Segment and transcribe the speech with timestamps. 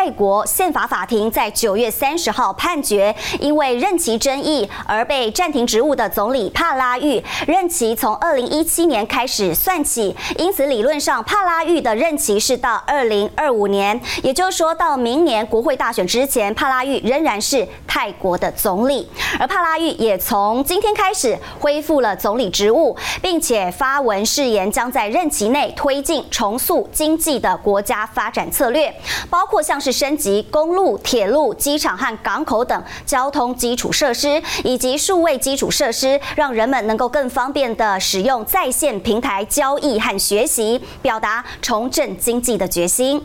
[0.00, 19.06] 泰国宪法法庭在九月三十号判决，因为任期争议而被暂停职务的总理帕拉育，任期从二零一七年开始算起，因此理论上帕拉育的任期是到二零二五年，也就是说到明年国会大选之前，帕拉育仍然是泰国的总理。
[19.38, 28.90] 而帕拉育也从今天开始恢复了总理职务，并且发文誓言将在任期内推进重塑经济的国家发展策略，
[29.28, 29.78] 包括像。
[29.80, 43.22] 是升级公路、铁路、机场和港口等交通基础设施，以及数位基础设施，让人们能够更方便地使用在线平台交易和学习，表达重振经济的决心。